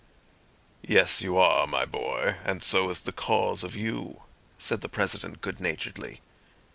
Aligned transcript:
"Yes 0.81 1.21
you 1.21 1.37
are, 1.37 1.67
my 1.67 1.85
boy, 1.85 2.37
and 2.43 2.63
so 2.63 2.89
is 2.89 3.01
the 3.01 3.11
cause 3.11 3.63
of 3.63 3.75
you," 3.75 4.23
said 4.57 4.81
the 4.81 4.89
President 4.89 5.41
good 5.41 5.59
naturedly. 5.59 6.21